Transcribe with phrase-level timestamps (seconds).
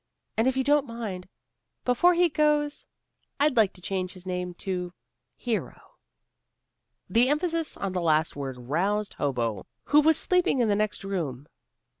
[0.35, 1.29] And, if you don't mind,
[1.85, 2.87] before he goes
[3.39, 4.93] I'd like to change his name to
[5.35, 5.79] Hero."
[7.07, 11.47] The emphasis on the last word roused Hobo, who was sleeping in the next room.